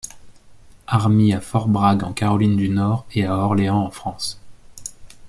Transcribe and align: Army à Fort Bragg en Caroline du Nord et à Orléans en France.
Army 0.87 1.31
à 1.31 1.39
Fort 1.39 1.67
Bragg 1.67 2.03
en 2.03 2.11
Caroline 2.11 2.55
du 2.57 2.69
Nord 2.69 3.05
et 3.13 3.25
à 3.27 3.35
Orléans 3.37 3.83
en 3.83 3.91
France. 3.91 4.39